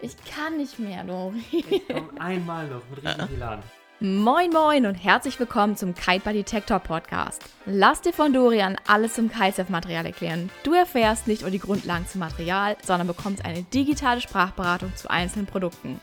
Ich 0.00 0.14
kann 0.32 0.58
nicht 0.58 0.78
mehr, 0.78 1.02
Dori. 1.02 1.82
Komm 1.92 2.10
einmal 2.20 2.68
noch 2.68 2.82
mit 2.88 3.04
richtig 3.04 3.36
Elan. 3.36 3.60
Moin 3.98 4.50
Moin 4.50 4.86
und 4.86 4.94
herzlich 4.94 5.40
willkommen 5.40 5.76
zum 5.76 5.92
Kite 5.92 6.20
Buddy 6.20 6.44
Tech 6.44 6.66
Talk 6.66 6.84
Podcast. 6.84 7.42
Lass 7.66 8.00
dir 8.00 8.12
von 8.12 8.32
Dorian 8.32 8.76
alles 8.86 9.14
zum 9.14 9.28
Kitesurf-Material 9.28 10.06
erklären. 10.06 10.50
Du 10.62 10.72
erfährst 10.72 11.26
nicht 11.26 11.42
nur 11.42 11.50
die 11.50 11.58
Grundlagen 11.58 12.06
zum 12.06 12.20
Material, 12.20 12.76
sondern 12.84 13.08
bekommst 13.08 13.44
eine 13.44 13.64
digitale 13.64 14.20
Sprachberatung 14.20 14.94
zu 14.94 15.10
einzelnen 15.10 15.46
Produkten. 15.46 16.00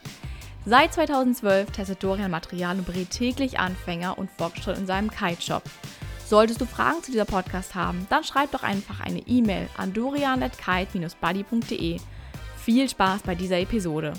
Seit 0.65 0.93
2012 0.93 1.71
testet 1.71 2.03
Dorian 2.03 2.31
Material 2.31 2.77
und 2.77 2.85
berät 2.85 3.11
täglich 3.11 3.59
Anfänger 3.59 4.17
und 4.17 4.29
Fortschritt 4.29 4.77
in 4.77 4.87
seinem 4.87 5.09
Kite-Shop. 5.09 5.63
Solltest 6.25 6.59
du 6.59 6.65
Fragen 6.65 7.01
zu 7.01 7.11
dieser 7.11 7.23
Podcast 7.23 7.75
haben, 7.75 8.07
dann 8.09 8.25
schreib 8.25 8.51
doch 8.51 8.63
einfach 8.63 8.99
eine 8.99 9.19
E-Mail 9.19 9.69
an 9.77 9.93
dorian.kite-buddy.de. 9.93 12.01
Viel 12.65 12.89
Spaß 12.89 13.21
bei 13.21 13.35
dieser 13.35 13.59
Episode. 13.59 14.13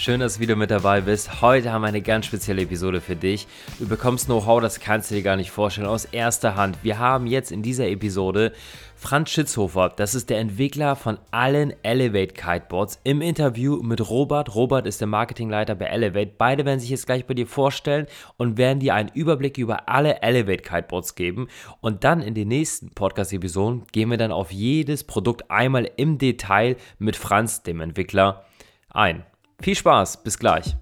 Schön, 0.00 0.20
dass 0.20 0.36
du 0.36 0.40
wieder 0.40 0.54
mit 0.54 0.70
dabei 0.70 1.00
bist. 1.00 1.42
Heute 1.42 1.72
haben 1.72 1.82
wir 1.82 1.88
eine 1.88 2.00
ganz 2.00 2.26
spezielle 2.26 2.62
Episode 2.62 3.00
für 3.00 3.16
dich. 3.16 3.48
Du 3.80 3.88
bekommst 3.88 4.26
Know-how, 4.26 4.60
das 4.60 4.78
kannst 4.78 5.10
du 5.10 5.16
dir 5.16 5.22
gar 5.22 5.34
nicht 5.34 5.50
vorstellen, 5.50 5.88
aus 5.88 6.04
erster 6.04 6.54
Hand. 6.54 6.78
Wir 6.84 7.00
haben 7.00 7.26
jetzt 7.26 7.50
in 7.50 7.62
dieser 7.62 7.88
Episode 7.88 8.52
Franz 8.94 9.30
Schitzhofer, 9.30 9.88
das 9.88 10.14
ist 10.14 10.30
der 10.30 10.38
Entwickler 10.38 10.94
von 10.94 11.18
allen 11.32 11.74
Elevate 11.82 12.32
Kiteboards, 12.32 13.00
im 13.02 13.20
Interview 13.20 13.82
mit 13.82 14.08
Robert. 14.08 14.54
Robert 14.54 14.86
ist 14.86 15.00
der 15.00 15.08
Marketingleiter 15.08 15.74
bei 15.74 15.86
Elevate. 15.86 16.30
Beide 16.38 16.64
werden 16.64 16.78
sich 16.78 16.90
jetzt 16.90 17.06
gleich 17.06 17.26
bei 17.26 17.34
dir 17.34 17.48
vorstellen 17.48 18.06
und 18.36 18.56
werden 18.56 18.78
dir 18.78 18.94
einen 18.94 19.10
Überblick 19.12 19.58
über 19.58 19.88
alle 19.88 20.22
Elevate 20.22 20.62
Kiteboards 20.62 21.16
geben. 21.16 21.48
Und 21.80 22.04
dann 22.04 22.22
in 22.22 22.34
den 22.34 22.46
nächsten 22.46 22.90
Podcast-Episoden 22.90 23.82
gehen 23.90 24.10
wir 24.10 24.16
dann 24.16 24.30
auf 24.30 24.52
jedes 24.52 25.02
Produkt 25.02 25.50
einmal 25.50 25.90
im 25.96 26.18
Detail 26.18 26.76
mit 27.00 27.16
Franz, 27.16 27.64
dem 27.64 27.80
Entwickler, 27.80 28.44
ein. 28.90 29.24
Viel 29.60 29.74
Spaß, 29.74 30.22
bis 30.22 30.38
gleich. 30.38 30.76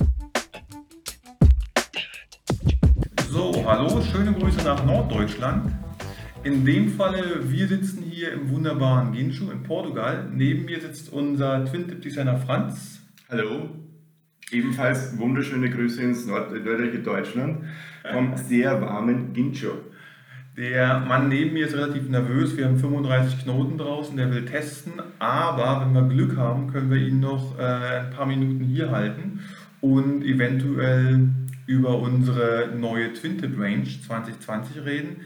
So, 3.30 3.64
hallo, 3.66 4.02
schöne 4.02 4.34
Grüße 4.34 4.62
nach 4.64 4.84
Norddeutschland. 4.84 5.72
In 6.44 6.62
dem 6.64 6.90
Falle, 6.90 7.50
wir 7.50 7.66
sitzen 7.68 8.02
hier 8.02 8.32
im 8.32 8.50
wunderbaren 8.50 9.12
Ginchu 9.12 9.50
in 9.50 9.62
Portugal. 9.62 10.28
Neben 10.30 10.66
mir 10.66 10.78
sitzt 10.78 11.10
unser 11.10 11.64
Twin-Tip-Designer 11.64 12.36
Franz. 12.36 13.00
Hallo, 13.30 13.70
ebenfalls 14.50 15.18
wunderschöne 15.18 15.70
Grüße 15.70 16.02
ins 16.02 16.26
nördliche 16.26 16.98
Deutschland 16.98 17.64
vom 18.12 18.36
sehr 18.36 18.80
warmen 18.82 19.32
Gincho. 19.32 19.72
Der 20.56 21.00
Mann 21.00 21.28
neben 21.28 21.52
mir 21.52 21.66
ist 21.66 21.76
relativ 21.76 22.08
nervös. 22.08 22.56
Wir 22.56 22.64
haben 22.64 22.78
35 22.78 23.42
Knoten 23.42 23.76
draußen, 23.76 24.16
der 24.16 24.30
will 24.30 24.46
testen. 24.46 24.94
Aber 25.18 25.84
wenn 25.84 25.92
wir 25.92 26.08
Glück 26.08 26.38
haben, 26.38 26.72
können 26.72 26.90
wir 26.90 26.96
ihn 26.96 27.20
noch 27.20 27.58
äh, 27.58 27.62
ein 27.62 28.10
paar 28.10 28.24
Minuten 28.24 28.64
hier 28.64 28.90
halten 28.90 29.40
und 29.82 30.24
eventuell 30.24 31.28
über 31.66 31.98
unsere 31.98 32.70
neue 32.74 33.12
Twin-Tip 33.12 33.58
Range 33.58 33.84
2020 33.84 34.82
reden. 34.86 35.16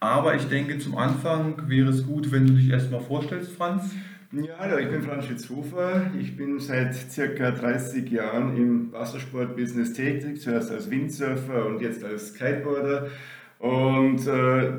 Aber 0.00 0.34
ich 0.34 0.48
denke, 0.48 0.78
zum 0.78 0.98
Anfang 0.98 1.66
wäre 1.66 1.88
es 1.88 2.06
gut, 2.06 2.30
wenn 2.30 2.46
du 2.46 2.52
dich 2.52 2.68
erstmal 2.68 3.00
vorstellst, 3.00 3.52
Franz. 3.52 3.90
Ja, 4.32 4.58
hallo, 4.58 4.76
ich 4.76 4.90
bin 4.90 5.00
Franz 5.00 5.24
Schitzhofer. 5.24 6.10
Ich 6.20 6.36
bin 6.36 6.60
seit 6.60 6.94
circa 6.94 7.52
30 7.52 8.10
Jahren 8.10 8.54
im 8.58 8.92
Wassersport-Business 8.92 9.94
tätig, 9.94 10.42
zuerst 10.42 10.70
als 10.70 10.90
Windsurfer 10.90 11.64
und 11.68 11.80
jetzt 11.80 12.04
als 12.04 12.34
Kiteboarder 12.34 13.08
und 13.64 14.26
äh, 14.26 14.72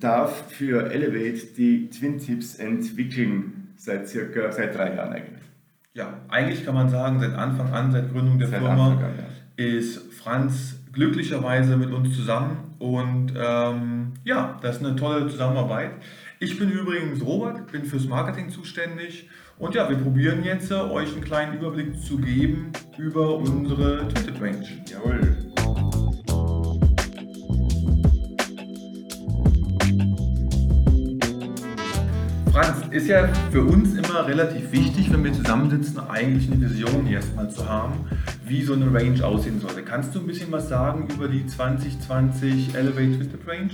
darf 0.00 0.50
für 0.50 0.90
Elevate 0.90 1.46
die 1.56 1.88
Twin 1.88 2.18
Tips 2.18 2.56
entwickeln 2.56 3.68
seit 3.76 4.08
circa 4.08 4.50
seit 4.50 4.74
drei 4.74 4.96
Jahren 4.96 5.12
eigentlich. 5.12 5.44
Ja, 5.92 6.14
eigentlich 6.28 6.64
kann 6.64 6.74
man 6.74 6.88
sagen, 6.88 7.20
seit 7.20 7.34
Anfang 7.34 7.72
an, 7.72 7.92
seit 7.92 8.10
Gründung 8.10 8.40
der 8.40 8.48
Seit 8.48 8.58
Firma, 8.58 8.88
an, 8.88 8.98
ja. 8.98 9.64
ist 9.64 10.12
Franz 10.14 10.80
glücklicherweise 10.92 11.76
mit 11.76 11.92
uns 11.92 12.16
zusammen 12.16 12.74
und 12.80 13.34
ähm, 13.36 14.14
ja, 14.24 14.58
das 14.60 14.78
ist 14.78 14.84
eine 14.84 14.96
tolle 14.96 15.28
Zusammenarbeit. 15.28 15.92
Ich 16.40 16.58
bin 16.58 16.70
übrigens 16.72 17.24
Robert, 17.24 17.70
bin 17.70 17.84
fürs 17.84 18.08
Marketing 18.08 18.50
zuständig 18.50 19.28
und 19.58 19.76
ja, 19.76 19.88
wir 19.88 19.96
probieren 19.96 20.42
jetzt, 20.42 20.72
äh, 20.72 20.74
euch 20.74 21.12
einen 21.12 21.22
kleinen 21.22 21.54
Überblick 21.54 22.02
zu 22.02 22.18
geben 22.18 22.72
über 22.98 23.36
unsere 23.36 24.08
Twitter 24.08 24.40
Range. 24.40 24.66
Jawohl. 24.90 26.03
Franz, 32.54 32.84
ist 32.92 33.08
ja 33.08 33.26
für 33.50 33.64
uns 33.64 33.94
immer 33.94 34.28
relativ 34.28 34.70
wichtig, 34.70 35.12
wenn 35.12 35.24
wir 35.24 35.32
zusammensitzen, 35.32 35.98
eigentlich 35.98 36.48
eine 36.52 36.70
Vision 36.70 37.04
erstmal 37.04 37.50
zu 37.50 37.68
haben, 37.68 38.06
wie 38.46 38.62
so 38.62 38.74
eine 38.74 38.94
Range 38.94 39.26
aussehen 39.26 39.58
sollte. 39.58 39.82
Kannst 39.82 40.14
du 40.14 40.20
ein 40.20 40.26
bisschen 40.28 40.52
was 40.52 40.68
sagen 40.68 41.08
über 41.12 41.26
die 41.26 41.44
2020 41.44 42.76
Elevate 42.76 43.16
Twisted 43.16 43.40
Range? 43.48 43.72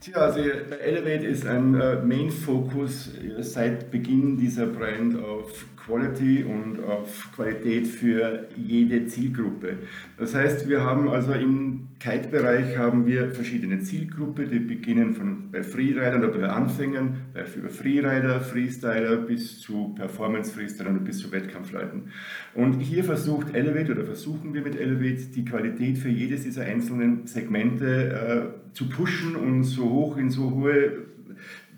Tja, 0.00 0.16
also 0.16 0.40
Elevate 0.40 1.26
ist 1.26 1.46
ein 1.46 1.78
äh, 1.78 1.96
Main-Focus 1.96 3.10
äh, 3.18 3.42
seit 3.42 3.90
Beginn 3.90 4.38
dieser 4.38 4.64
Brand 4.64 5.22
auf 5.22 5.66
Quality 5.84 6.44
und 6.44 6.82
auf 6.84 7.28
Qualität 7.36 7.86
für 7.86 8.48
jede 8.56 9.06
Zielgruppe. 9.06 9.80
Das 10.16 10.34
heißt, 10.34 10.66
wir 10.66 10.82
haben 10.82 11.10
also 11.10 11.34
im 11.34 11.88
Kite-Bereich 12.02 12.76
haben 12.76 13.06
wir 13.06 13.30
verschiedene 13.30 13.78
Zielgruppen, 13.78 14.50
die 14.50 14.58
beginnen 14.58 15.14
von 15.14 15.52
bei 15.52 15.62
Freeridern 15.62 16.24
oder 16.24 16.36
bei 16.36 16.48
Anfängern, 16.48 17.18
bei 17.32 17.44
Freerider, 17.44 18.40
Freestyler 18.40 19.18
bis 19.18 19.60
zu 19.60 19.94
Performance-Freestylern 19.94 20.98
und 20.98 21.04
bis 21.04 21.18
zu 21.18 21.30
Wettkampfleuten. 21.30 22.10
Und 22.54 22.80
hier 22.80 23.04
versucht 23.04 23.54
Elevate 23.54 23.92
oder 23.92 24.04
versuchen 24.04 24.52
wir 24.52 24.62
mit 24.62 24.74
Elevate 24.80 25.26
die 25.26 25.44
Qualität 25.44 25.96
für 25.96 26.08
jedes 26.08 26.42
dieser 26.42 26.64
einzelnen 26.64 27.28
Segmente 27.28 28.56
äh, 28.66 28.74
zu 28.74 28.88
pushen 28.88 29.36
und 29.36 29.62
so 29.62 29.88
hoch 29.88 30.16
in 30.16 30.28
so 30.28 30.50
hohe 30.50 31.04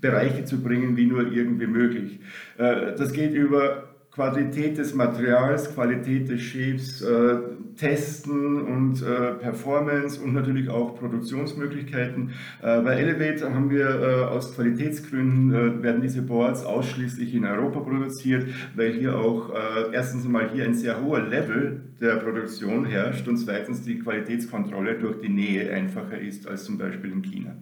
Bereiche 0.00 0.46
zu 0.46 0.62
bringen, 0.62 0.96
wie 0.96 1.04
nur 1.04 1.30
irgendwie 1.30 1.66
möglich. 1.66 2.20
Äh, 2.56 2.94
Das 2.96 3.12
geht 3.12 3.34
über 3.34 3.93
Qualität 4.14 4.78
des 4.78 4.94
Materials, 4.94 5.74
Qualität 5.74 6.28
des 6.28 6.40
Shapes, 6.40 7.02
äh, 7.02 7.36
Testen 7.76 8.62
und 8.62 9.02
äh, 9.02 9.32
Performance 9.32 10.20
und 10.22 10.34
natürlich 10.34 10.68
auch 10.68 10.96
Produktionsmöglichkeiten. 10.96 12.30
Äh, 12.62 12.80
bei 12.82 12.94
Elevate 12.94 13.52
haben 13.52 13.70
wir 13.70 13.88
äh, 13.88 14.24
aus 14.26 14.54
Qualitätsgründen 14.54 15.52
äh, 15.52 15.82
werden 15.82 16.00
diese 16.00 16.22
Boards 16.22 16.64
ausschließlich 16.64 17.34
in 17.34 17.44
Europa 17.44 17.80
produziert, 17.80 18.46
weil 18.76 18.92
hier 18.92 19.18
auch 19.18 19.50
äh, 19.50 19.92
erstens 19.92 20.28
mal 20.28 20.48
hier 20.48 20.64
ein 20.64 20.74
sehr 20.74 21.02
hoher 21.02 21.22
Level 21.22 21.80
der 22.00 22.14
Produktion 22.16 22.84
herrscht 22.86 23.26
und 23.26 23.36
zweitens 23.36 23.82
die 23.82 23.98
Qualitätskontrolle 23.98 24.96
durch 24.96 25.20
die 25.22 25.28
Nähe 25.28 25.72
einfacher 25.72 26.18
ist 26.18 26.46
als 26.46 26.62
zum 26.62 26.78
Beispiel 26.78 27.10
in 27.10 27.22
China. 27.22 27.56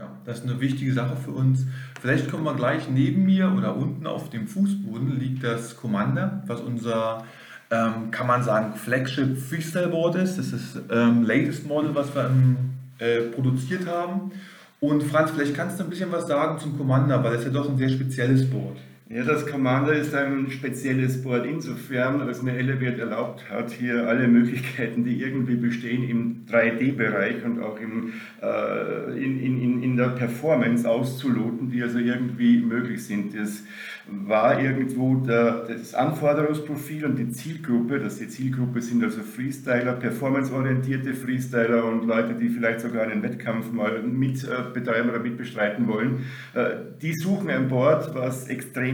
Ja, 0.00 0.08
das 0.24 0.38
ist 0.38 0.44
eine 0.48 0.58
wichtige 0.60 0.94
Sache 0.94 1.14
für 1.14 1.32
uns. 1.32 1.66
Vielleicht 2.00 2.30
kommen 2.30 2.44
wir 2.44 2.54
gleich 2.54 2.88
neben 2.88 3.26
mir 3.26 3.52
oder 3.54 3.76
unten 3.76 4.06
auf 4.06 4.30
dem 4.30 4.48
Fußboden 4.48 5.20
liegt 5.20 5.44
das 5.44 5.76
Commander, 5.76 6.42
was 6.46 6.62
unser, 6.62 7.24
ähm, 7.70 8.10
kann 8.10 8.26
man 8.26 8.42
sagen, 8.42 8.76
Flagship 8.76 9.36
Freestyle 9.36 9.88
Board 9.88 10.14
ist. 10.14 10.38
Das 10.38 10.54
ist 10.54 10.74
das 10.74 10.82
ähm, 10.90 11.24
latest 11.24 11.66
Model, 11.66 11.94
was 11.94 12.14
wir 12.14 12.30
ähm, 12.30 12.56
äh, 12.96 13.20
produziert 13.30 13.86
haben. 13.86 14.32
Und 14.80 15.02
Franz, 15.02 15.32
vielleicht 15.32 15.54
kannst 15.54 15.78
du 15.78 15.84
ein 15.84 15.90
bisschen 15.90 16.10
was 16.10 16.26
sagen 16.26 16.58
zum 16.58 16.78
Commander, 16.78 17.22
weil 17.22 17.32
das 17.32 17.42
ist 17.42 17.48
ja 17.48 17.52
doch 17.52 17.68
ein 17.68 17.76
sehr 17.76 17.90
spezielles 17.90 18.48
Board. 18.48 18.78
Ja, 19.12 19.24
das 19.24 19.44
Commander 19.44 19.92
ist 19.92 20.14
ein 20.14 20.52
spezielles 20.52 21.20
Board 21.20 21.44
insofern, 21.44 22.20
als 22.20 22.42
mir 22.42 22.52
Elevate 22.52 23.00
erlaubt 23.00 23.50
hat, 23.50 23.72
hier 23.72 24.06
alle 24.06 24.28
Möglichkeiten, 24.28 25.02
die 25.02 25.20
irgendwie 25.20 25.56
bestehen 25.56 26.08
im 26.08 26.46
3D-Bereich 26.48 27.44
und 27.44 27.60
auch 27.60 27.80
im, 27.80 28.12
äh, 28.40 29.20
in, 29.20 29.40
in, 29.40 29.82
in 29.82 29.96
der 29.96 30.10
Performance 30.10 30.88
auszuloten, 30.88 31.70
die 31.70 31.82
also 31.82 31.98
irgendwie 31.98 32.58
möglich 32.58 33.04
sind. 33.04 33.36
Das 33.36 33.64
war 34.06 34.60
irgendwo 34.60 35.16
der, 35.16 35.66
das 35.66 35.94
Anforderungsprofil 35.94 37.04
und 37.04 37.16
die 37.16 37.30
Zielgruppe, 37.30 37.98
dass 37.98 38.18
die 38.18 38.28
Zielgruppe 38.28 38.80
sind 38.80 39.02
also 39.02 39.22
Freestyler, 39.22 39.94
performanceorientierte 39.94 41.14
Freestyler 41.14 41.84
und 41.84 42.06
Leute, 42.06 42.34
die 42.34 42.48
vielleicht 42.48 42.80
sogar 42.80 43.02
einen 43.04 43.22
Wettkampf 43.22 43.72
mal 43.72 44.02
mit 44.02 44.44
äh, 44.44 44.80
oder 44.80 45.18
mit 45.18 45.36
bestreiten 45.36 45.86
wollen. 45.88 46.26
Äh, 46.54 46.76
die 47.00 47.14
suchen 47.14 47.50
ein 47.50 47.68
Board, 47.68 48.14
was 48.14 48.48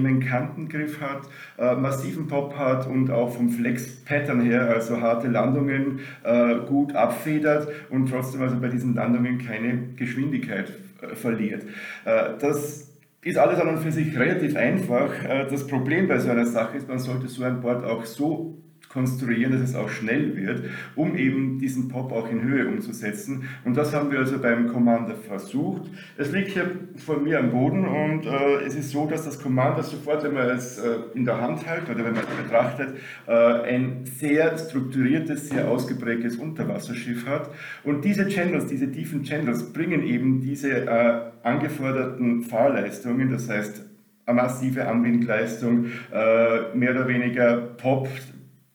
extremen 0.06 0.20
Kantengriff 0.20 1.00
hat, 1.00 1.28
äh, 1.58 1.74
massiven 1.74 2.26
Pop 2.26 2.56
hat 2.56 2.86
und 2.86 3.10
auch 3.10 3.34
vom 3.34 3.50
Flex-Pattern 3.50 4.40
her, 4.40 4.68
also 4.68 5.00
harte 5.00 5.28
Landungen, 5.28 6.00
äh, 6.24 6.56
gut 6.66 6.94
abfedert 6.94 7.68
und 7.90 8.08
trotzdem 8.08 8.42
also 8.42 8.56
bei 8.60 8.68
diesen 8.68 8.94
Landungen 8.94 9.38
keine 9.38 9.78
Geschwindigkeit 9.96 10.72
äh, 11.00 11.14
verliert. 11.14 11.64
Äh, 12.04 12.30
das 12.40 12.90
ist 13.22 13.38
alles 13.38 13.58
an 13.58 13.68
und 13.68 13.78
für 13.78 13.92
sich 13.92 14.16
relativ 14.18 14.56
einfach. 14.56 15.24
Äh, 15.24 15.46
Das 15.50 15.66
Problem 15.66 16.08
bei 16.08 16.18
so 16.18 16.30
einer 16.30 16.46
Sache 16.46 16.76
ist, 16.76 16.88
man 16.88 16.98
sollte 16.98 17.28
so 17.28 17.42
ein 17.44 17.60
Board 17.60 17.84
auch 17.84 18.04
so 18.04 18.58
konstruieren, 18.96 19.52
dass 19.52 19.60
es 19.60 19.74
auch 19.74 19.90
schnell 19.90 20.34
wird, 20.38 20.62
um 20.94 21.16
eben 21.16 21.58
diesen 21.58 21.88
Pop 21.88 22.12
auch 22.12 22.30
in 22.30 22.40
Höhe 22.42 22.66
umzusetzen. 22.66 23.44
Und 23.66 23.76
das 23.76 23.92
haben 23.92 24.10
wir 24.10 24.20
also 24.20 24.38
beim 24.38 24.68
Commander 24.68 25.14
versucht. 25.16 25.90
Es 26.16 26.32
liegt 26.32 26.48
hier 26.52 26.70
vor 26.96 27.20
mir 27.20 27.40
am 27.40 27.50
Boden 27.50 27.84
und 27.84 28.24
äh, 28.24 28.64
es 28.64 28.74
ist 28.74 28.90
so, 28.92 29.06
dass 29.06 29.26
das 29.26 29.38
Commander 29.38 29.82
sofort, 29.82 30.24
wenn 30.24 30.32
man 30.32 30.48
es 30.48 30.78
äh, 30.78 30.96
in 31.12 31.26
der 31.26 31.38
Hand 31.38 31.66
hält 31.66 31.90
oder 31.90 32.06
wenn 32.06 32.14
man 32.14 32.24
es 32.24 32.42
betrachtet, 32.42 32.96
äh, 33.26 33.32
ein 33.32 34.06
sehr 34.06 34.56
strukturiertes, 34.56 35.50
sehr 35.50 35.68
ausgeprägtes 35.68 36.36
Unterwasserschiff 36.36 37.26
hat. 37.26 37.50
Und 37.84 38.02
diese 38.02 38.26
Channels, 38.28 38.66
diese 38.68 38.90
tiefen 38.90 39.24
Channels 39.24 39.74
bringen 39.74 40.02
eben 40.04 40.40
diese 40.40 40.86
äh, 40.86 41.20
angeforderten 41.42 42.44
Fahrleistungen, 42.44 43.30
das 43.30 43.50
heißt 43.50 43.84
eine 44.24 44.42
massive 44.42 44.88
Anwindleistung, 44.88 45.86
äh, 46.12 46.74
mehr 46.74 46.92
oder 46.92 47.06
weniger 47.08 47.58
Pop, 47.58 48.08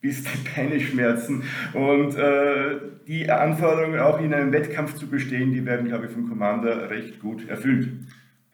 bis 0.01 0.23
die 0.23 0.49
Beine 0.55 0.79
schmerzen. 0.79 1.43
Und 1.73 2.15
äh, 2.17 2.79
die 3.07 3.29
Anforderungen 3.29 3.99
auch 3.99 4.19
in 4.19 4.33
einem 4.33 4.51
Wettkampf 4.51 4.95
zu 4.95 5.07
bestehen, 5.07 5.51
die 5.51 5.65
werden, 5.65 5.87
glaube 5.87 6.07
ich, 6.07 6.11
vom 6.11 6.27
Commander 6.27 6.89
recht 6.89 7.19
gut 7.19 7.47
erfüllt. 7.47 7.89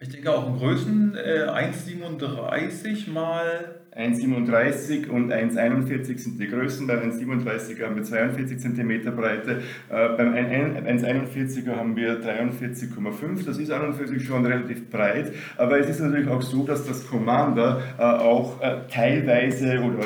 Ich 0.00 0.10
denke 0.10 0.30
auch 0.30 0.46
in 0.46 0.58
Größen 0.58 1.16
äh, 1.16 1.48
1,37 1.48 3.10
mal 3.10 3.78
1,37 3.96 5.08
und 5.08 5.32
1,41 5.32 6.18
sind 6.18 6.40
die 6.40 6.46
Größen. 6.46 6.86
Beim 6.86 7.00
1,37er 7.10 7.84
haben 7.84 7.96
wir 7.96 8.04
42 8.04 8.60
cm 8.60 9.16
Breite, 9.16 9.62
äh, 9.88 10.08
beim 10.16 10.34
1,41er 10.34 11.74
haben 11.74 11.96
wir 11.96 12.20
43,5. 12.22 13.44
Das 13.44 13.58
ist 13.58 13.72
an 13.72 13.88
und 13.88 13.94
für 13.94 14.06
sich 14.06 14.24
schon 14.24 14.46
relativ 14.46 14.88
breit, 14.88 15.32
aber 15.56 15.80
es 15.80 15.88
ist 15.88 15.98
natürlich 15.98 16.28
auch 16.28 16.42
so, 16.42 16.64
dass 16.64 16.86
das 16.86 17.08
Commander 17.08 17.82
äh, 17.98 18.02
auch 18.02 18.62
äh, 18.62 18.82
teilweise 18.88 19.80
oder 19.80 20.04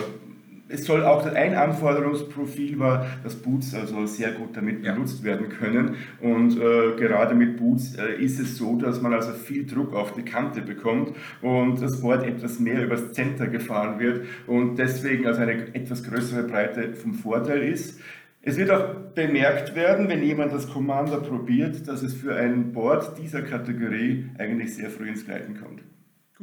es 0.72 0.84
soll 0.86 1.04
auch 1.04 1.26
ein 1.26 1.54
Anforderungsprofil 1.54 2.78
war, 2.78 3.06
dass 3.22 3.36
Boots 3.36 3.74
also 3.74 4.06
sehr 4.06 4.32
gut 4.32 4.56
damit 4.56 4.82
benutzt 4.82 5.22
werden 5.22 5.48
können. 5.50 5.96
Und 6.20 6.56
äh, 6.56 6.96
gerade 6.96 7.34
mit 7.34 7.58
Boots 7.58 7.96
äh, 7.96 8.14
ist 8.22 8.40
es 8.40 8.56
so, 8.56 8.76
dass 8.76 9.02
man 9.02 9.12
also 9.12 9.32
viel 9.32 9.66
Druck 9.66 9.94
auf 9.94 10.14
die 10.14 10.22
Kante 10.22 10.62
bekommt 10.62 11.14
und 11.42 11.80
das 11.80 12.00
Board 12.00 12.24
etwas 12.24 12.58
mehr 12.58 12.84
übers 12.84 13.12
Center 13.12 13.46
gefahren 13.48 14.00
wird 14.00 14.26
und 14.46 14.76
deswegen 14.76 15.26
also 15.26 15.42
eine 15.42 15.74
etwas 15.74 16.02
größere 16.02 16.44
Breite 16.44 16.94
vom 16.94 17.14
Vorteil 17.14 17.62
ist. 17.62 18.00
Es 18.40 18.56
wird 18.56 18.70
auch 18.70 18.94
bemerkt 19.14 19.76
werden, 19.76 20.08
wenn 20.08 20.22
jemand 20.22 20.52
das 20.52 20.68
Commander 20.68 21.20
probiert, 21.20 21.86
dass 21.86 22.02
es 22.02 22.14
für 22.14 22.34
ein 22.34 22.72
Board 22.72 23.16
dieser 23.22 23.42
Kategorie 23.42 24.26
eigentlich 24.38 24.74
sehr 24.74 24.90
früh 24.90 25.08
ins 25.08 25.24
Gleiten 25.24 25.54
kommt. 25.60 25.82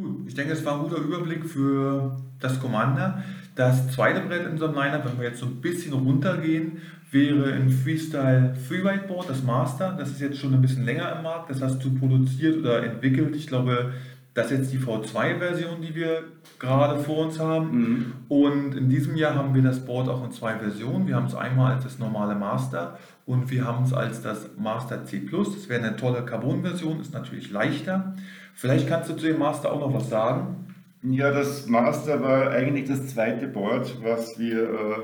Gut, 0.01 0.29
ich 0.29 0.33
denke, 0.33 0.53
es 0.53 0.63
war 0.63 0.75
ein 0.75 0.83
guter 0.83 1.01
Überblick 1.01 1.43
für 1.43 2.15
das 2.39 2.57
Commander. 2.61 3.21
Das 3.55 3.91
zweite 3.91 4.21
Brett 4.21 4.45
in 4.45 4.63
einem 4.63 4.73
Lineup, 4.73 5.03
wenn 5.03 5.19
wir 5.19 5.27
jetzt 5.27 5.41
so 5.41 5.45
ein 5.45 5.59
bisschen 5.59 5.91
runtergehen, 5.91 6.77
wäre 7.11 7.51
ein 7.51 7.69
Freestyle 7.69 8.55
Freeride-Board, 8.55 9.29
das 9.29 9.43
Master. 9.43 9.97
Das 9.99 10.11
ist 10.11 10.21
jetzt 10.21 10.37
schon 10.37 10.53
ein 10.53 10.61
bisschen 10.61 10.85
länger 10.85 11.17
im 11.17 11.23
Markt. 11.23 11.49
Das 11.49 11.61
hast 11.61 11.83
du 11.83 11.93
produziert 11.99 12.59
oder 12.59 12.81
entwickelt. 12.81 13.35
Ich 13.35 13.47
glaube, 13.47 13.91
das 14.39 14.51
ist 14.51 14.57
jetzt 14.59 14.73
die 14.73 14.79
V2-Version, 14.79 15.81
die 15.81 15.93
wir 15.95 16.23
gerade 16.59 16.99
vor 17.03 17.25
uns 17.25 17.39
haben. 17.39 17.71
Mhm. 17.71 18.13
Und 18.29 18.75
in 18.75 18.89
diesem 18.89 19.15
Jahr 19.15 19.35
haben 19.35 19.53
wir 19.53 19.61
das 19.61 19.85
Board 19.85 20.07
auch 20.07 20.23
in 20.23 20.31
zwei 20.31 20.55
Versionen. 20.55 21.07
Wir 21.07 21.15
haben 21.15 21.27
es 21.27 21.35
einmal 21.35 21.73
als 21.73 21.83
das 21.83 21.99
normale 21.99 22.35
Master 22.35 22.97
und 23.25 23.51
wir 23.51 23.65
haben 23.65 23.83
es 23.83 23.93
als 23.93 24.21
das 24.21 24.49
Master 24.57 25.05
C+. 25.05 25.21
Das 25.31 25.69
wäre 25.69 25.83
eine 25.83 25.95
tolle 25.95 26.23
Carbon-Version, 26.23 26.99
ist 26.99 27.13
natürlich 27.13 27.51
leichter. 27.51 28.15
Vielleicht 28.53 28.87
kannst 28.87 29.09
du 29.09 29.15
zu 29.15 29.27
dem 29.27 29.39
Master 29.39 29.71
auch 29.71 29.79
noch 29.79 29.93
was 29.93 30.09
sagen. 30.09 30.67
Ja, 31.03 31.31
das 31.31 31.67
Master 31.67 32.21
war 32.21 32.51
eigentlich 32.51 32.87
das 32.87 33.07
zweite 33.07 33.47
Board, 33.47 33.95
was 34.03 34.37
wir 34.37 34.63
äh, 34.63 34.97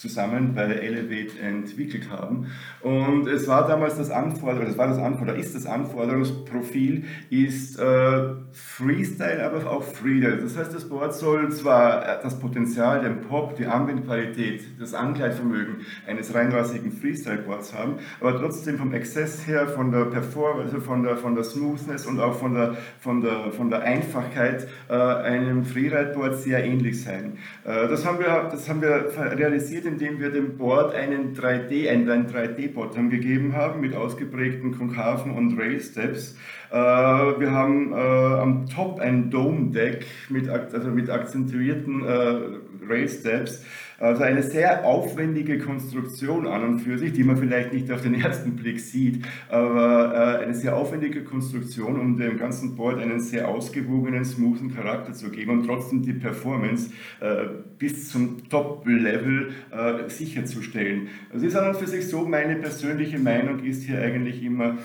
zusammen 0.00 0.54
bei 0.54 0.62
Elevate 0.62 1.38
entwickelt 1.40 2.08
haben. 2.10 2.46
Und 2.80 3.28
es 3.28 3.46
war 3.46 3.68
damals 3.68 3.98
das 3.98 4.10
Anforderung, 4.10 4.66
das 4.66 4.78
war 4.78 4.88
das 4.88 4.98
Anforderung, 4.98 5.38
ist 5.38 5.54
das 5.54 5.66
Anforderungsprofil, 5.66 7.04
ist 7.28 7.78
äh, 7.78 8.30
Freestyle, 8.52 9.44
aber 9.44 9.70
auch 9.70 9.82
Freestyle. 9.82 10.38
Das 10.38 10.56
heißt, 10.56 10.74
das 10.74 10.88
Board 10.88 11.14
soll 11.14 11.52
zwar 11.52 12.02
äh, 12.02 12.22
das 12.22 12.38
Potenzial, 12.40 13.02
den 13.02 13.20
Pop, 13.20 13.56
die 13.56 13.66
Anwendqualität, 13.66 14.80
das 14.80 14.94
Angleitvermögen 14.94 15.84
eines 16.06 16.34
reinrassigen 16.34 16.92
Freestyle-Boards 16.92 17.74
haben, 17.74 17.96
aber 18.20 18.38
trotzdem 18.38 18.78
vom 18.78 18.94
Exzess 18.94 19.46
her, 19.46 19.68
von 19.68 19.92
der 19.92 20.06
Performance, 20.06 20.72
also 20.72 20.80
von 20.80 21.02
der, 21.02 21.18
von 21.18 21.34
der 21.34 21.44
Smoothness 21.44 22.06
und 22.06 22.20
auch 22.20 22.38
von 22.38 22.54
der, 22.54 22.76
von 23.00 23.20
der, 23.20 23.52
von 23.52 23.68
der 23.68 23.82
Einfachheit 23.82 24.66
äh, 24.88 24.94
einem 24.94 25.64
Freeride-Board 25.64 26.38
sehr 26.38 26.64
ähnlich 26.64 27.02
sein. 27.02 27.36
Äh, 27.64 27.88
das, 27.88 28.06
haben 28.06 28.18
wir, 28.18 28.48
das 28.50 28.66
haben 28.68 28.80
wir 28.80 29.12
realisiert 29.36 29.89
indem 29.92 30.20
wir 30.20 30.30
dem 30.30 30.56
Board 30.56 30.94
einen 30.94 31.34
3D, 31.34 31.88
ein 31.88 32.06
3D-Board 32.06 32.94
gegeben 33.10 33.54
haben 33.54 33.80
mit 33.80 33.94
ausgeprägten 33.94 34.76
Konkaven 34.76 35.32
und 35.32 35.58
Rail-Steps. 35.58 36.36
Äh, 36.70 36.74
wir 36.74 37.50
haben 37.50 37.92
äh, 37.92 37.96
am 37.96 38.66
Top 38.66 39.00
ein 39.00 39.30
Dome-Deck 39.30 40.06
mit, 40.28 40.48
also 40.48 40.90
mit 40.90 41.10
akzentuierten 41.10 42.04
äh, 42.04 42.88
Rail-Steps. 42.88 43.64
Also 44.00 44.22
eine 44.22 44.42
sehr 44.42 44.86
aufwendige 44.86 45.58
Konstruktion 45.58 46.46
an 46.46 46.64
und 46.64 46.78
für 46.80 46.96
sich, 46.96 47.12
die 47.12 47.22
man 47.22 47.36
vielleicht 47.36 47.74
nicht 47.74 47.92
auf 47.92 48.00
den 48.00 48.14
ersten 48.14 48.56
Blick 48.56 48.80
sieht, 48.80 49.26
aber 49.50 50.38
äh, 50.40 50.44
eine 50.44 50.54
sehr 50.54 50.74
aufwendige 50.74 51.22
Konstruktion, 51.22 52.00
um 52.00 52.16
dem 52.16 52.38
ganzen 52.38 52.76
Board 52.76 52.98
einen 52.98 53.20
sehr 53.20 53.46
ausgewogenen, 53.48 54.24
smoothen 54.24 54.74
Charakter 54.74 55.12
zu 55.12 55.30
geben 55.30 55.50
und 55.50 55.66
trotzdem 55.66 56.02
die 56.02 56.14
Performance 56.14 56.90
äh, 57.20 57.44
bis 57.78 58.10
zum 58.10 58.48
Top-Level 58.48 59.50
äh, 59.70 60.08
sicherzustellen. 60.08 61.08
Also 61.30 61.46
ist 61.46 61.56
an 61.56 61.68
und 61.68 61.76
für 61.76 61.86
sich 61.86 62.08
so, 62.08 62.26
meine 62.26 62.56
persönliche 62.56 63.18
Meinung 63.18 63.62
ist 63.62 63.82
hier 63.82 64.00
eigentlich 64.00 64.42
immer, 64.42 64.78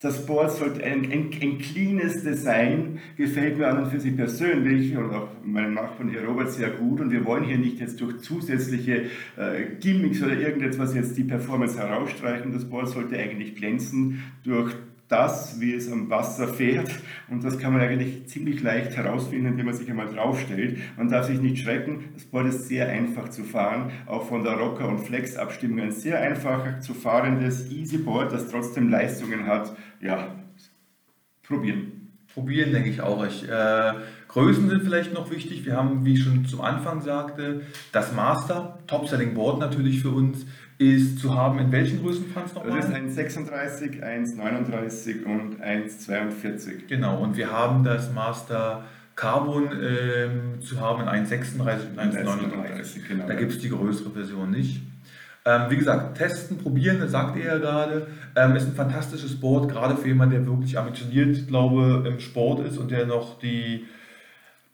das 0.00 0.26
Board 0.26 0.52
sollte 0.52 0.84
ein, 0.84 1.10
ein, 1.10 1.30
ein 1.42 1.58
cleanes 1.58 2.22
Design, 2.22 3.00
gefällt 3.16 3.58
mir 3.58 3.66
an 3.66 3.82
und 3.82 3.90
für 3.90 3.98
sich 3.98 4.14
persönlich 4.16 4.96
und 4.96 5.10
auch 5.10 5.28
meinem 5.42 5.74
Nachbarn 5.74 6.08
hier 6.08 6.24
Robert 6.24 6.52
sehr 6.52 6.70
gut. 6.70 7.00
Und 7.00 7.10
wir 7.10 7.24
wollen 7.24 7.42
hier 7.42 7.58
nicht 7.58 7.80
jetzt 7.80 8.00
durch 8.00 8.18
zusätzliche 8.18 9.06
äh, 9.36 9.64
Gimmicks 9.80 10.22
oder 10.22 10.38
irgendetwas 10.38 10.94
jetzt 10.94 11.18
die 11.18 11.24
Performance 11.24 11.76
herausstreichen. 11.76 12.52
Das 12.52 12.64
Board 12.64 12.88
sollte 12.88 13.18
eigentlich 13.18 13.56
glänzen 13.56 14.22
durch 14.44 14.72
das, 15.08 15.58
wie 15.60 15.74
es 15.74 15.90
am 15.90 16.10
Wasser 16.10 16.48
fährt. 16.48 16.90
Und 17.28 17.42
das 17.42 17.58
kann 17.58 17.72
man 17.72 17.82
eigentlich 17.82 18.28
ziemlich 18.28 18.62
leicht 18.62 18.96
herausfinden, 18.96 19.46
indem 19.46 19.66
man 19.66 19.74
sich 19.74 19.90
einmal 19.90 20.06
draufstellt. 20.06 20.78
Man 20.96 21.08
darf 21.08 21.26
sich 21.26 21.40
nicht 21.40 21.62
schrecken, 21.62 22.10
das 22.14 22.24
Board 22.24 22.46
ist 22.48 22.68
sehr 22.68 22.88
einfach 22.88 23.28
zu 23.30 23.44
fahren, 23.44 23.90
auch 24.06 24.26
von 24.26 24.44
der 24.44 24.54
Rocker- 24.54 24.88
und 24.88 25.00
Flex-Abstimmung 25.00 25.80
ein 25.80 25.92
sehr 25.92 26.20
einfach 26.20 26.80
zu 26.80 26.94
fahrendes 26.94 27.70
Easy 27.70 27.98
Board, 27.98 28.32
das 28.32 28.48
trotzdem 28.48 28.90
Leistungen 28.90 29.46
hat. 29.46 29.74
Ja, 30.00 30.36
probieren. 31.42 31.92
Probieren, 32.34 32.72
denke 32.72 32.90
ich 32.90 33.00
auch. 33.00 33.26
Ich, 33.26 33.48
äh, 33.48 33.92
Größen 34.28 34.68
sind 34.68 34.82
vielleicht 34.82 35.14
noch 35.14 35.30
wichtig. 35.30 35.64
Wir 35.64 35.76
haben, 35.76 36.04
wie 36.04 36.12
ich 36.12 36.22
schon 36.22 36.44
zum 36.44 36.60
Anfang 36.60 37.00
sagte, 37.00 37.62
das 37.90 38.14
Master, 38.14 38.78
Top-Selling 38.86 39.34
Board 39.34 39.58
natürlich 39.58 40.00
für 40.02 40.10
uns 40.10 40.46
ist 40.78 41.18
zu 41.18 41.34
haben 41.34 41.58
in 41.58 41.72
welchen 41.72 42.00
Größen 42.00 42.26
Franz 42.32 42.54
nochmal? 42.54 42.76
Das 42.76 42.88
ist 42.88 42.94
1,36, 42.94 44.00
1,39 44.00 45.24
und 45.24 45.60
1,42. 45.60 46.86
Genau, 46.88 47.20
und 47.20 47.36
wir 47.36 47.50
haben 47.50 47.82
das 47.84 48.12
Master 48.12 48.84
Carbon 49.16 49.70
ähm, 49.82 50.62
zu 50.62 50.80
haben 50.80 51.02
in 51.02 51.08
1,36 51.08 51.60
und 51.90 51.98
1,39. 51.98 53.08
Genau, 53.08 53.26
da 53.26 53.34
gibt 53.34 53.52
es 53.52 53.58
die 53.58 53.70
größere 53.70 54.10
Version 54.10 54.52
nicht. 54.52 54.80
Ähm, 55.44 55.62
wie 55.70 55.76
gesagt, 55.76 56.16
testen, 56.18 56.58
probieren, 56.58 57.00
das 57.00 57.10
sagt 57.10 57.36
er 57.36 57.54
ja 57.54 57.58
gerade. 57.58 58.06
Ähm, 58.36 58.54
ist 58.54 58.66
ein 58.66 58.74
fantastisches 58.74 59.40
Board, 59.40 59.68
gerade 59.68 59.96
für 59.96 60.06
jemanden, 60.06 60.34
der 60.34 60.46
wirklich 60.46 60.78
ambitioniert, 60.78 61.48
glaube 61.48 62.04
im 62.06 62.20
Sport 62.20 62.66
ist 62.66 62.78
und 62.78 62.92
der 62.92 63.06
noch 63.06 63.40
die 63.40 63.86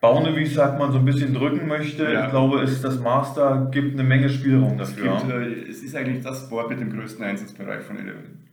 Baune, 0.04 0.36
wie 0.36 0.42
ich 0.42 0.52
sagt 0.52 0.78
man, 0.78 0.92
so 0.92 0.98
ein 0.98 1.04
bisschen 1.06 1.32
drücken 1.32 1.66
möchte. 1.66 2.04
Ja. 2.04 2.24
Ich 2.24 2.30
glaube, 2.30 2.60
es 2.60 2.82
das 2.82 3.00
Master 3.00 3.68
gibt 3.70 3.94
eine 3.94 4.06
Menge 4.06 4.28
Spielraum 4.28 4.76
dafür. 4.76 5.14
Es, 5.14 5.22
gibt, 5.22 5.32
äh, 5.32 5.70
es 5.70 5.82
ist 5.82 5.96
eigentlich 5.96 6.22
das 6.22 6.50
Board 6.50 6.68
mit 6.68 6.78
dem 6.78 6.92
größten 6.92 7.24
Einsatzbereich 7.24 7.82
von 7.82 7.96
Eleven. 7.96 8.46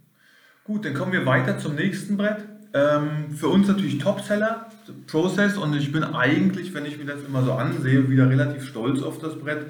Gut, 0.64 0.86
dann 0.86 0.94
kommen 0.94 1.12
wir 1.12 1.26
weiter 1.26 1.58
zum 1.58 1.76
nächsten 1.76 2.16
Brett. 2.16 2.46
Ähm, 2.74 3.32
für 3.36 3.50
uns 3.50 3.68
natürlich 3.68 3.98
Topseller, 3.98 4.68
Process 5.08 5.58
und 5.58 5.76
ich 5.76 5.92
bin 5.92 6.06
eigentlich, 6.06 6.74
wenn 6.74 6.86
ich 6.86 6.98
mir 6.98 7.04
das 7.04 7.22
immer 7.28 7.44
so 7.44 7.52
ansehe, 7.52 8.10
wieder 8.10 8.30
relativ 8.30 8.66
stolz 8.66 9.02
auf 9.02 9.20
das 9.20 9.38
Brett 9.38 9.66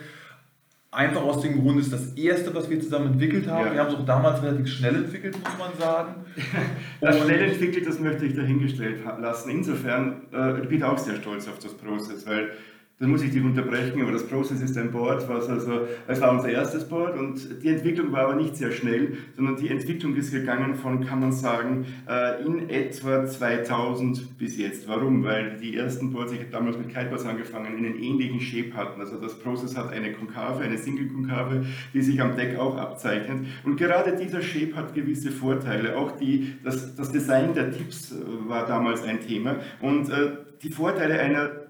Einfach 0.94 1.22
aus 1.22 1.42
dem 1.42 1.62
Grund 1.62 1.80
ist 1.80 1.94
das 1.94 2.14
erste, 2.16 2.54
was 2.54 2.70
wir 2.70 2.78
zusammen 2.82 3.14
entwickelt 3.14 3.48
haben. 3.48 3.68
Ja. 3.68 3.74
Wir 3.74 3.80
haben 3.80 3.94
es 3.94 3.96
auch 3.96 4.06
damals 4.06 4.44
relativ 4.44 4.68
schnell 4.68 4.96
entwickelt, 4.96 5.38
muss 5.40 5.58
man 5.58 5.78
sagen. 5.80 6.26
das 7.00 7.18
schnell 7.18 7.50
entwickelt, 7.50 7.88
das 7.88 8.00
möchte 8.02 8.26
ich 8.26 8.36
dahingestellt 8.36 9.00
lassen. 9.22 9.52
Insofern 9.52 10.24
äh, 10.34 10.68
bin 10.68 10.80
ich 10.80 10.84
auch 10.84 10.98
sehr 10.98 11.16
stolz 11.16 11.48
auf 11.48 11.60
das 11.60 11.74
Prozess, 11.76 12.28
weil 12.28 12.52
dann 13.02 13.10
muss 13.10 13.24
ich 13.24 13.32
dich 13.32 13.44
unterbrechen, 13.44 14.00
aber 14.00 14.12
das 14.12 14.28
Process 14.28 14.62
ist 14.62 14.78
ein 14.78 14.92
Board, 14.92 15.28
was 15.28 15.50
also, 15.50 15.88
es 16.08 16.22
war 16.22 16.32
unser 16.34 16.50
erstes 16.50 16.88
Board 16.88 17.18
und 17.18 17.64
die 17.64 17.70
Entwicklung 17.70 18.12
war 18.12 18.26
aber 18.26 18.36
nicht 18.36 18.56
sehr 18.56 18.72
schnell, 18.72 19.18
sondern 19.36 19.56
die 19.56 19.70
Entwicklung 19.70 20.16
ist 20.16 20.32
gegangen 20.32 20.76
von, 20.76 21.04
kann 21.04 21.20
man 21.20 21.32
sagen, 21.32 21.88
äh, 22.08 22.46
in 22.46 22.70
etwa 22.70 23.26
2000 23.26 24.38
bis 24.38 24.56
jetzt. 24.56 24.88
Warum? 24.88 25.24
Weil 25.24 25.58
die 25.58 25.76
ersten 25.76 26.14
Boards, 26.14 26.32
ich 26.32 26.42
habe 26.42 26.52
damals 26.52 26.78
mit 26.78 26.90
Kiteboards 26.90 27.26
angefangen, 27.26 27.76
einen 27.76 27.96
ähnlichen 27.96 28.40
Shape 28.40 28.76
hatten. 28.76 29.02
Also 29.02 29.18
das 29.18 29.40
Process 29.40 29.76
hat 29.76 29.92
eine 29.92 30.14
Konkave, 30.14 30.64
eine 30.64 30.78
Single-Konkave, 30.78 31.66
die 31.96 32.02
sich 32.02 32.22
am 32.22 32.36
Deck 32.36 32.60
auch 32.60 32.78
abzeichnet. 32.78 33.48
Und 33.64 33.78
gerade 33.78 34.16
dieser 34.16 34.44
Shape 34.44 34.76
hat 34.76 34.94
gewisse 34.94 35.32
Vorteile. 35.32 35.98
Auch 35.98 36.12
die, 36.12 36.54
das, 36.64 36.96
das 36.96 37.12
Design 37.12 37.56
der 37.56 37.72
Tipps 37.72 38.12
äh, 38.12 38.16
war 38.48 38.68
damals 38.68 39.02
ein 39.02 39.22
Thema. 39.22 39.56
Und 39.82 40.12
äh, 40.12 40.34
die 40.62 40.70
Vorteile 40.70 41.20
einer 41.20 41.61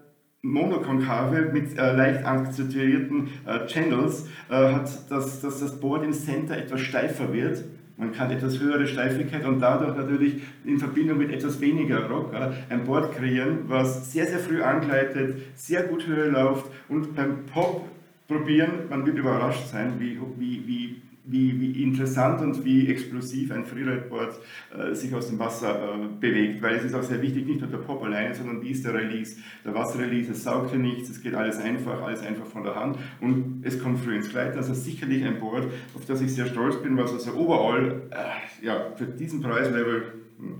Monokonkave 0.43 1.51
mit 1.53 1.77
äh, 1.77 1.95
leicht 1.95 2.25
akzentuierten 2.25 3.29
äh, 3.45 3.67
Channels 3.67 4.27
äh, 4.49 4.73
hat, 4.73 5.11
dass, 5.11 5.41
dass 5.41 5.59
das 5.59 5.79
Board 5.79 6.03
im 6.03 6.13
Center 6.13 6.57
etwas 6.57 6.81
steifer 6.81 7.31
wird. 7.31 7.63
Man 7.97 8.11
kann 8.11 8.31
etwas 8.31 8.59
höhere 8.59 8.87
Steifigkeit 8.87 9.45
und 9.45 9.59
dadurch 9.59 9.95
natürlich 9.95 10.41
in 10.65 10.79
Verbindung 10.79 11.19
mit 11.19 11.31
etwas 11.31 11.61
weniger 11.61 12.09
Rock 12.09 12.33
ein 12.33 12.83
Board 12.83 13.15
kreieren, 13.15 13.59
was 13.67 14.11
sehr, 14.11 14.25
sehr 14.25 14.39
früh 14.39 14.63
angleitet, 14.63 15.37
sehr 15.53 15.83
gut 15.83 16.07
Höhe 16.07 16.29
läuft 16.29 16.65
und 16.89 17.15
beim 17.15 17.45
Pop 17.45 17.87
probieren, 18.27 18.89
man 18.89 19.05
wird 19.05 19.19
überrascht 19.19 19.67
sein, 19.67 19.93
wie, 19.99 20.17
wie, 20.39 20.67
wie 20.67 21.01
wie, 21.23 21.59
wie 21.59 21.83
interessant 21.83 22.41
und 22.41 22.65
wie 22.65 22.87
explosiv 22.87 23.51
ein 23.51 23.65
Freeride-Board 23.65 24.39
äh, 24.75 24.95
sich 24.95 25.13
aus 25.13 25.27
dem 25.27 25.39
Wasser 25.39 25.95
äh, 25.95 26.07
bewegt, 26.19 26.61
weil 26.61 26.75
es 26.75 26.83
ist 26.83 26.95
auch 26.95 27.03
sehr 27.03 27.21
wichtig, 27.21 27.45
nicht 27.45 27.61
nur 27.61 27.69
der 27.69 27.77
Pop 27.77 28.03
alleine, 28.03 28.33
sondern 28.33 28.61
wie 28.61 28.71
ist 28.71 28.83
der 28.83 28.93
Release. 28.93 29.37
Der 29.63 29.73
Wasserrelease, 29.73 30.31
es 30.31 30.43
saugt 30.43 30.71
hier 30.71 30.79
nichts, 30.79 31.09
es 31.09 31.21
geht 31.21 31.35
alles 31.35 31.59
einfach, 31.59 32.01
alles 32.01 32.21
einfach 32.21 32.45
von 32.45 32.63
der 32.63 32.75
Hand 32.75 32.97
und 33.19 33.61
es 33.63 33.81
kommt 33.81 33.99
früh 33.99 34.15
ins 34.15 34.29
Gleiten. 34.29 34.57
Also 34.57 34.73
sicherlich 34.73 35.23
ein 35.23 35.39
Board, 35.39 35.65
auf 35.95 36.05
das 36.05 36.21
ich 36.21 36.33
sehr 36.33 36.47
stolz 36.47 36.81
bin, 36.81 36.97
was 36.97 37.13
also 37.13 37.33
overall, 37.33 38.01
äh, 38.09 38.65
ja, 38.65 38.91
für 38.95 39.05
diesen 39.05 39.41
Preislevel 39.41 40.03
hm, 40.39 40.55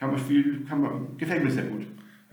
kann 0.00 0.10
man 0.10 0.18
viel, 0.18 0.64
kann 0.68 0.80
man, 0.80 1.16
gefällt 1.18 1.44
mir 1.44 1.50
sehr 1.50 1.64
gut. 1.64 1.86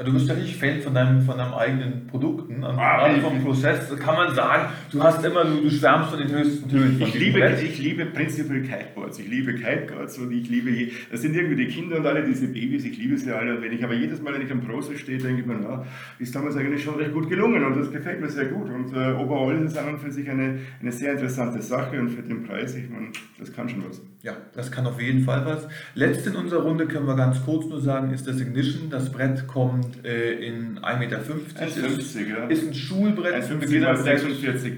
Du 0.05 0.13
bist 0.13 0.27
ja 0.27 0.35
nicht 0.35 0.55
Fan 0.55 0.81
von 0.81 0.93
deinem, 0.93 1.21
von 1.21 1.37
deinem 1.37 1.53
eigenen 1.53 2.07
Produkten, 2.07 2.63
und 2.63 2.79
ah, 2.79 3.09
vom 3.21 3.41
Prozess 3.43 3.89
kann 3.97 4.15
man 4.15 4.35
sagen, 4.35 4.69
du 4.91 5.01
hast 5.01 5.23
immer, 5.23 5.43
du, 5.45 5.61
du 5.61 5.69
schwärmst 5.69 6.09
von 6.09 6.19
den 6.19 6.29
höchsten 6.29 6.69
Tönen. 6.69 7.01
Ich 7.01 7.13
liebe, 7.13 7.39
ich 7.61 7.79
liebe 7.79 8.05
prinzipiell 8.05 8.61
Kiteboards, 8.61 9.19
ich 9.19 9.27
liebe 9.27 9.53
Kiteboards 9.55 10.17
und 10.17 10.31
ich 10.31 10.49
liebe, 10.49 10.91
das 11.11 11.21
sind 11.21 11.35
irgendwie 11.35 11.65
die 11.65 11.67
Kinder 11.67 11.97
und 11.97 12.05
alle 12.05 12.23
diese 12.23 12.47
Babys, 12.47 12.85
ich 12.85 12.97
liebe 12.97 13.17
sie 13.17 13.31
alle. 13.31 13.55
Und 13.55 13.63
wenn 13.63 13.73
ich 13.73 13.83
aber 13.83 13.93
jedes 13.93 14.21
Mal, 14.21 14.33
wenn 14.33 14.41
ich 14.41 14.51
am 14.51 14.61
Prozess 14.61 14.99
stehe, 14.99 15.17
denke 15.17 15.41
ich 15.41 15.47
mir, 15.47 15.59
na, 15.61 15.85
ist 16.19 16.35
damals 16.35 16.55
eigentlich 16.55 16.83
schon 16.83 16.95
recht 16.95 17.13
gut 17.13 17.29
gelungen 17.29 17.63
und 17.63 17.77
das 17.77 17.91
gefällt 17.91 18.21
mir 18.21 18.29
sehr 18.29 18.45
gut. 18.45 18.69
Und 18.69 18.93
äh, 18.93 19.13
overall 19.13 19.55
ist 19.55 19.71
es 19.71 19.77
an 19.77 19.93
und 19.93 19.99
für 19.99 20.11
sich 20.11 20.29
eine, 20.29 20.59
eine 20.81 20.91
sehr 20.91 21.13
interessante 21.13 21.61
Sache 21.61 21.99
und 21.99 22.09
für 22.09 22.21
den 22.21 22.43
Preis, 22.43 22.75
ich 22.75 22.89
meine, 22.89 23.07
das 23.39 23.53
kann 23.53 23.69
schon 23.69 23.83
was. 23.87 24.01
Ja, 24.21 24.37
das 24.53 24.71
kann 24.71 24.87
auf 24.87 25.01
jeden 25.01 25.23
Fall 25.23 25.45
was. 25.45 25.67
Letzt 25.95 26.25
in 26.27 26.35
unserer 26.35 26.63
Runde 26.63 26.87
können 26.87 27.07
wir 27.07 27.15
ganz 27.15 27.43
kurz 27.43 27.67
nur 27.67 27.81
sagen, 27.81 28.11
ist 28.11 28.27
das 28.27 28.39
Ignition, 28.39 28.89
das 28.89 29.11
Brett 29.11 29.47
kommt 29.47 29.92
in 30.03 30.79
1,50 30.79 30.97
Meter. 30.97 31.19
1,50 31.19 31.97
ist, 31.97 32.15
ja. 32.15 32.47
ist 32.47 32.67
ein 32.67 32.73
Schulbrett. 32.73 33.35
1,50 33.43 34.03
46. 34.03 34.73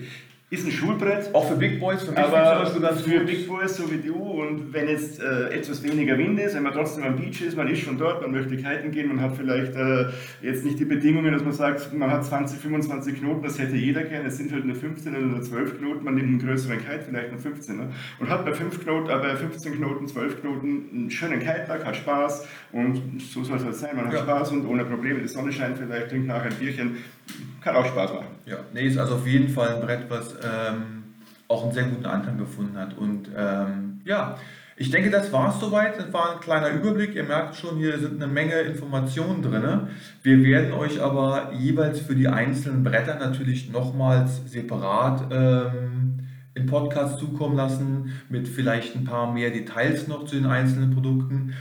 Ist 0.51 0.63
ein 0.63 0.71
Schulbrett. 0.71 1.33
Auch 1.33 1.47
für 1.49 1.55
Big 1.55 1.79
Boys, 1.79 2.03
für 2.03 2.11
mich 2.11 2.19
aber 2.19 2.67
für 2.67 3.17
gut. 3.17 3.25
Big 3.25 3.47
Boys 3.47 3.77
so 3.77 3.91
wie 3.91 3.97
du 3.97 4.13
und 4.13 4.71
wenn 4.71 4.87
jetzt 4.87 5.19
äh, 5.19 5.49
etwas 5.49 5.81
weniger 5.81 6.19
Wind 6.19 6.39
ist, 6.39 6.55
wenn 6.55 6.61
man 6.61 6.73
trotzdem 6.73 7.03
am 7.03 7.15
Beach 7.15 7.41
ist, 7.41 7.57
man 7.57 7.67
ist 7.67 7.79
schon 7.79 7.97
dort, 7.97 8.21
man 8.21 8.31
möchte 8.31 8.55
kiten 8.55 8.91
gehen, 8.91 9.07
man 9.07 9.21
hat 9.21 9.35
vielleicht 9.35 9.75
äh, 9.75 10.05
jetzt 10.43 10.63
nicht 10.63 10.77
die 10.77 10.85
Bedingungen, 10.85 11.33
dass 11.33 11.43
man 11.43 11.51
sagt, 11.51 11.91
man 11.95 12.11
hat 12.11 12.23
20, 12.25 12.59
25 12.59 13.21
Knoten, 13.21 13.41
das 13.41 13.57
hätte 13.57 13.75
jeder 13.75 14.03
gern, 14.03 14.23
es 14.23 14.37
sind 14.37 14.51
halt 14.51 14.65
nur 14.65 14.75
15 14.75 15.15
oder 15.15 15.25
nur 15.25 15.41
12 15.41 15.79
Knoten, 15.79 16.03
man 16.03 16.13
nimmt 16.13 16.29
einen 16.29 16.47
größeren 16.47 16.77
Kite, 16.77 17.05
vielleicht 17.09 17.31
nur 17.31 17.41
15 17.41 17.77
ne? 17.77 17.89
und 18.19 18.29
hat 18.29 18.45
bei, 18.45 18.53
5 18.53 18.83
Knoten, 18.83 19.09
äh, 19.09 19.17
bei 19.17 19.35
15 19.35 19.73
Knoten, 19.73 20.07
12 20.07 20.41
Knoten 20.41 20.89
einen 20.93 21.09
schönen 21.09 21.39
Kite-Tag, 21.39 21.83
hat 21.83 21.95
Spaß 21.95 22.47
und 22.71 23.19
so 23.19 23.43
soll 23.43 23.57
es 23.57 23.65
halt 23.65 23.75
sein, 23.75 23.95
man 23.95 24.05
hat 24.05 24.13
ja. 24.13 24.19
Spaß 24.19 24.51
und 24.51 24.67
ohne 24.67 24.85
Probleme, 24.85 25.21
die 25.21 25.27
Sonne 25.27 25.51
scheint 25.51 25.79
vielleicht, 25.79 26.09
trinkt 26.09 26.27
nachher 26.27 26.51
ein 26.51 26.57
Bierchen, 26.59 26.97
kann 27.61 27.75
auch 27.75 27.85
Spaß 27.87 28.13
machen. 28.13 28.34
Ja, 28.45 28.57
nee, 28.73 28.87
ist 28.87 28.97
also 28.97 29.15
auf 29.15 29.27
jeden 29.27 29.49
Fall 29.49 29.75
ein 29.75 29.81
Brett, 29.81 30.09
was 30.09 30.35
ähm, 30.43 31.03
auch 31.47 31.63
einen 31.63 31.73
sehr 31.73 31.85
guten 31.85 32.05
Anklang 32.05 32.37
gefunden 32.37 32.77
hat. 32.77 32.97
Und 32.97 33.29
ähm, 33.35 34.01
ja, 34.05 34.37
ich 34.77 34.91
denke, 34.91 35.09
das 35.09 35.31
war 35.31 35.49
es 35.49 35.59
soweit. 35.59 35.97
Das 35.97 36.11
war 36.11 36.33
ein 36.33 36.39
kleiner 36.41 36.69
Überblick. 36.69 37.15
Ihr 37.15 37.23
merkt 37.23 37.55
schon, 37.55 37.77
hier 37.77 37.97
sind 37.97 38.21
eine 38.21 38.31
Menge 38.31 38.59
Informationen 38.61 39.41
drin. 39.41 39.87
Wir 40.21 40.43
werden 40.43 40.73
euch 40.73 41.01
aber 41.01 41.53
jeweils 41.53 42.01
für 42.01 42.15
die 42.15 42.27
einzelnen 42.27 42.83
Bretter 42.83 43.15
natürlich 43.15 43.71
nochmals 43.71 44.51
separat 44.51 45.31
ähm, 45.31 46.19
in 46.55 46.65
Podcast 46.65 47.19
zukommen 47.19 47.55
lassen, 47.55 48.13
mit 48.29 48.47
vielleicht 48.47 48.95
ein 48.95 49.05
paar 49.05 49.31
mehr 49.31 49.49
Details 49.49 50.07
noch 50.07 50.25
zu 50.25 50.35
den 50.35 50.45
einzelnen 50.45 50.93
Produkten. 50.93 51.53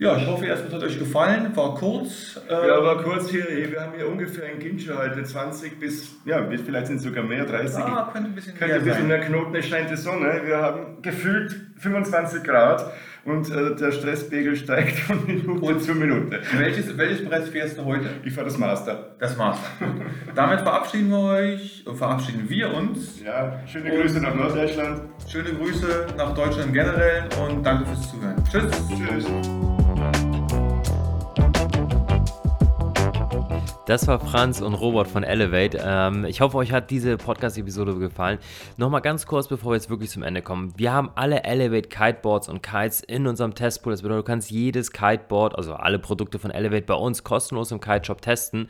Ja, 0.00 0.16
ich 0.16 0.26
hoffe 0.26 0.46
erstmal, 0.46 0.68
es 0.68 0.74
hat 0.76 0.82
euch 0.82 0.98
gefallen. 0.98 1.54
War 1.54 1.74
kurz. 1.74 2.40
Ähm 2.48 2.56
ja, 2.66 2.82
war 2.82 3.02
kurz 3.02 3.28
hier. 3.28 3.44
Wir 3.70 3.82
haben 3.82 3.92
hier 3.94 4.08
ungefähr 4.08 4.46
ein 4.48 4.58
Kindschuh 4.58 4.96
heute, 4.96 5.22
20 5.22 5.78
bis, 5.78 6.16
ja, 6.24 6.42
vielleicht 6.48 6.86
sind 6.86 6.96
es 6.96 7.02
sogar 7.02 7.22
mehr, 7.22 7.44
30. 7.44 7.84
Ah, 7.84 8.08
könnte 8.10 8.30
ein 8.30 8.34
bisschen 8.34 8.56
könnte 8.56 8.76
mehr 8.76 8.82
ein 8.82 8.88
bisschen 8.88 9.08
mehr 9.08 9.20
Knoten, 9.20 9.54
es 9.54 9.66
scheint 9.66 9.90
die 9.90 9.96
Sonne. 9.96 10.40
Wir 10.46 10.56
haben 10.56 11.02
gefühlt 11.02 11.54
25 11.76 12.42
Grad 12.44 12.90
und 13.26 13.50
äh, 13.50 13.76
der 13.76 13.92
Stresspegel 13.92 14.56
steigt 14.56 15.00
von 15.00 15.26
Minute 15.26 15.80
zu 15.80 15.94
Minute. 15.94 16.40
Welches, 16.56 16.96
welches 16.96 17.28
Brett 17.28 17.48
fährst 17.48 17.76
du 17.76 17.84
heute? 17.84 18.08
Ich 18.24 18.32
fahre 18.32 18.46
das 18.46 18.56
Master. 18.56 19.16
Das 19.18 19.36
Master. 19.36 19.68
Damit 20.34 20.62
verabschieden 20.62 21.10
wir 21.10 21.18
euch, 21.18 21.84
verabschieden 21.94 22.48
wir 22.48 22.72
uns. 22.72 23.20
Ja, 23.22 23.60
schöne 23.66 23.90
Grüße 23.90 24.18
nach 24.22 24.34
Norddeutschland. 24.34 25.02
Schöne 25.28 25.50
Grüße 25.52 26.06
nach 26.16 26.34
Deutschland 26.34 26.72
generell 26.72 27.24
und 27.46 27.62
danke 27.62 27.84
fürs 27.84 28.10
Zuhören. 28.10 28.42
Tschüss. 28.50 28.70
Tschüss. 28.88 29.26
Das 33.86 34.06
war 34.06 34.20
Franz 34.20 34.60
und 34.60 34.74
Robert 34.74 35.08
von 35.08 35.24
Elevate. 35.24 35.80
Ähm, 35.82 36.24
ich 36.26 36.42
hoffe, 36.42 36.58
euch 36.58 36.70
hat 36.70 36.90
diese 36.90 37.16
Podcast-Episode 37.16 37.98
gefallen. 37.98 38.38
Nochmal 38.76 39.00
ganz 39.00 39.26
kurz, 39.26 39.48
bevor 39.48 39.72
wir 39.72 39.76
jetzt 39.76 39.88
wirklich 39.88 40.10
zum 40.10 40.22
Ende 40.22 40.42
kommen. 40.42 40.74
Wir 40.76 40.92
haben 40.92 41.10
alle 41.14 41.44
Elevate 41.44 41.88
Kiteboards 41.88 42.48
und 42.48 42.62
Kites 42.62 43.00
in 43.00 43.26
unserem 43.26 43.54
Testpool. 43.54 43.92
Das 43.92 44.02
bedeutet, 44.02 44.26
du 44.26 44.30
kannst 44.30 44.50
jedes 44.50 44.92
Kiteboard, 44.92 45.56
also 45.56 45.72
alle 45.74 45.98
Produkte 45.98 46.38
von 46.38 46.50
Elevate 46.50 46.84
bei 46.84 46.94
uns 46.94 47.24
kostenlos 47.24 47.72
im 47.72 47.80
Kiteshop 47.80 48.20
testen. 48.20 48.68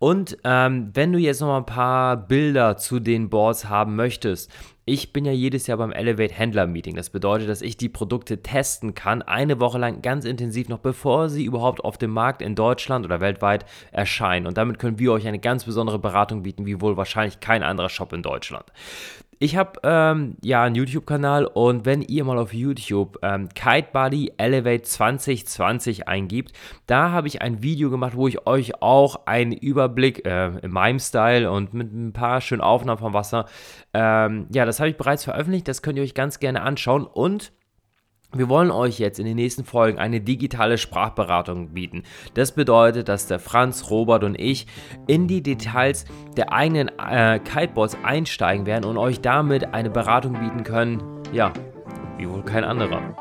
Und 0.00 0.36
ähm, 0.42 0.90
wenn 0.92 1.12
du 1.12 1.18
jetzt 1.18 1.40
nochmal 1.40 1.60
ein 1.60 1.66
paar 1.66 2.16
Bilder 2.16 2.76
zu 2.76 2.98
den 2.98 3.30
Boards 3.30 3.68
haben 3.68 3.94
möchtest, 3.94 4.50
ich 4.88 5.12
bin 5.12 5.26
ja 5.26 5.32
jedes 5.32 5.66
Jahr 5.66 5.76
beim 5.76 5.92
Elevate 5.92 6.32
Händler 6.34 6.66
Meeting. 6.66 6.96
Das 6.96 7.10
bedeutet, 7.10 7.48
dass 7.48 7.60
ich 7.60 7.76
die 7.76 7.90
Produkte 7.90 8.42
testen 8.42 8.94
kann, 8.94 9.20
eine 9.20 9.60
Woche 9.60 9.76
lang 9.76 10.00
ganz 10.00 10.24
intensiv, 10.24 10.70
noch 10.70 10.78
bevor 10.78 11.28
sie 11.28 11.44
überhaupt 11.44 11.84
auf 11.84 11.98
dem 11.98 12.10
Markt 12.10 12.40
in 12.40 12.54
Deutschland 12.54 13.04
oder 13.04 13.20
weltweit 13.20 13.66
erscheinen. 13.92 14.46
Und 14.46 14.56
damit 14.56 14.78
können 14.78 14.98
wir 14.98 15.12
euch 15.12 15.28
eine 15.28 15.38
ganz 15.38 15.64
besondere 15.64 15.98
Beratung 15.98 16.42
bieten, 16.42 16.64
wie 16.64 16.80
wohl 16.80 16.96
wahrscheinlich 16.96 17.40
kein 17.40 17.62
anderer 17.62 17.90
Shop 17.90 18.14
in 18.14 18.22
Deutschland. 18.22 18.64
Ich 19.40 19.56
habe 19.56 19.78
ähm, 19.84 20.36
ja 20.42 20.64
einen 20.64 20.74
YouTube-Kanal 20.74 21.46
und 21.46 21.86
wenn 21.86 22.02
ihr 22.02 22.24
mal 22.24 22.38
auf 22.38 22.52
YouTube 22.52 23.18
ähm, 23.22 23.48
Kite 23.50 23.88
Buddy 23.92 24.32
Elevate 24.36 24.82
2020 24.82 26.08
eingibt, 26.08 26.52
da 26.86 27.12
habe 27.12 27.28
ich 27.28 27.40
ein 27.40 27.62
Video 27.62 27.88
gemacht, 27.88 28.16
wo 28.16 28.26
ich 28.26 28.48
euch 28.48 28.82
auch 28.82 29.26
einen 29.26 29.52
Überblick 29.52 30.26
äh, 30.26 30.58
in 30.58 30.72
meinem 30.72 30.98
Style 30.98 31.50
und 31.52 31.72
mit 31.72 31.92
ein 31.92 32.12
paar 32.12 32.40
schönen 32.40 32.62
Aufnahmen 32.62 32.98
vom 32.98 33.14
Wasser, 33.14 33.46
ähm, 33.94 34.48
ja, 34.52 34.64
das 34.64 34.80
habe 34.80 34.90
ich 34.90 34.96
bereits 34.96 35.22
veröffentlicht, 35.22 35.68
das 35.68 35.82
könnt 35.82 35.98
ihr 35.98 36.04
euch 36.04 36.14
ganz 36.14 36.40
gerne 36.40 36.62
anschauen 36.62 37.06
und 37.06 37.52
wir 38.34 38.50
wollen 38.50 38.70
euch 38.70 38.98
jetzt 38.98 39.18
in 39.18 39.24
den 39.24 39.36
nächsten 39.36 39.64
Folgen 39.64 39.98
eine 39.98 40.20
digitale 40.20 40.76
Sprachberatung 40.76 41.70
bieten. 41.70 42.02
Das 42.34 42.52
bedeutet, 42.52 43.08
dass 43.08 43.26
der 43.26 43.38
Franz, 43.38 43.90
Robert 43.90 44.22
und 44.22 44.38
ich 44.38 44.66
in 45.06 45.28
die 45.28 45.42
Details 45.42 46.04
der 46.36 46.52
eigenen 46.52 46.90
äh, 46.98 47.38
Kiteboards 47.38 47.96
einsteigen 48.02 48.66
werden 48.66 48.84
und 48.84 48.98
euch 48.98 49.22
damit 49.22 49.72
eine 49.72 49.88
Beratung 49.88 50.34
bieten 50.34 50.62
können, 50.62 51.02
ja, 51.32 51.52
wie 52.18 52.28
wohl 52.28 52.42
kein 52.42 52.64
anderer. 52.64 53.16